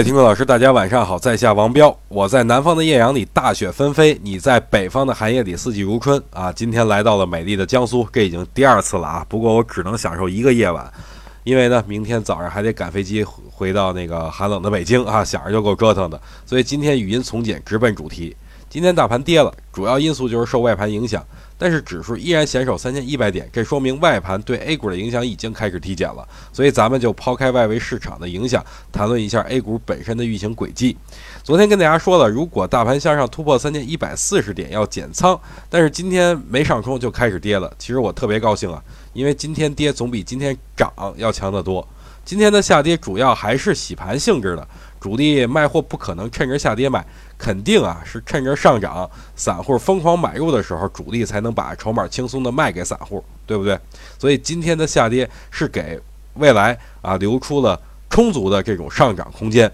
[0.00, 6.50] 位听众老师，大家晚上好，在下王彪，我在南方的艳阳里大雪纷飞，你在北方的寒夜里四季如春啊！
[6.50, 10.90] 今天来到了美丽的江苏，这已经第二次了啊，不过我只能享受一个夜晚，
[11.44, 18.34] 因为呢，明天早上还得赶飞机回到那个寒冷的北京啊，想着就够折腾的，所以今天语音从简，直奔主题。
[18.70, 21.26] 今天大盘跌了，主要因素就是受外盘影响。
[21.58, 26.26] 但是指数依然险守三千一百点，这说明外盘对 A 股的影响已经开始递减了。
[26.52, 30.96] 所以咱们就抛开外围市场的影响，谈论一下 A 股本身的运行轨迹。
[31.42, 37.70] 昨天跟大家说了，如果大盘向上突破三千一百四十点要减仓，但是今天没上冲就开始跌了。
[37.76, 38.80] 其实我特别高兴啊，
[39.12, 41.84] 因为今天跌总比今天涨要强得多。
[42.24, 44.68] 今天的下跌主要还是洗盘性质的。
[45.00, 47.04] 主力卖货不可能趁着下跌买，
[47.38, 53.78] 肯定啊是趁着上涨，散户疯狂买入的时候，主力才能把筹码轻松的卖给散户，对不对？
[54.18, 55.98] 所以今天的下跌是给
[56.34, 59.72] 未来啊留出了充足的这种上涨空间。